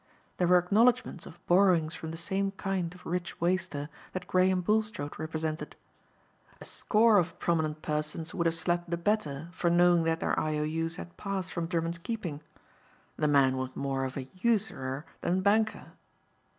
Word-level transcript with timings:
There 0.37 0.47
were 0.47 0.57
acknowledgments 0.57 1.27
of 1.27 1.37
borrowings 1.45 1.93
from 1.93 2.09
the 2.09 2.17
same 2.17 2.49
kind 2.53 2.91
of 2.95 3.05
rich 3.05 3.39
waster 3.39 3.87
that 4.13 4.25
Graham 4.25 4.61
Bulstrode 4.61 5.19
represented. 5.19 5.75
A 6.59 6.65
score 6.65 7.19
of 7.19 7.37
prominent 7.37 7.83
persons 7.83 8.33
would 8.33 8.47
have 8.47 8.55
slept 8.55 8.89
the 8.89 8.97
better 8.97 9.49
for 9.51 9.69
knowing 9.69 10.01
that 10.05 10.19
their 10.21 10.39
I. 10.39 10.57
O. 10.57 10.63
U.'s 10.63 10.95
had 10.95 11.17
passed 11.17 11.53
from 11.53 11.67
Drummond's 11.67 11.99
keeping. 11.99 12.41
The 13.17 13.27
man 13.27 13.57
was 13.57 13.75
more 13.75 14.03
of 14.03 14.17
a 14.17 14.27
usurer 14.41 15.05
than 15.21 15.41
banker. 15.41 15.91